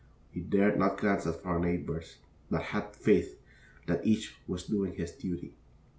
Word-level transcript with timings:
We 0.33 0.41
dared 0.41 0.79
not 0.79 0.97
glance 0.97 1.27
at 1.27 1.45
our 1.45 1.59
neighbors, 1.59 2.17
but 2.49 2.63
had 2.63 2.95
faith 2.95 3.37
that 3.85 4.03
each 4.03 4.35
was 4.47 4.63
doing 4.65 4.95
his 4.95 5.11
duty. 5.11 5.53